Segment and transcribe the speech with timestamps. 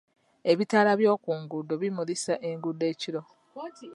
[0.51, 3.21] Ebitaala by'oku nguudo bimulisa enguudo ekiro